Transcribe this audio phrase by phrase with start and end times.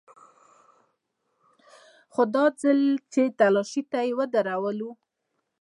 [2.13, 2.79] خو دا ځل
[3.13, 4.89] چې تلاشۍ ته يې ودرولو.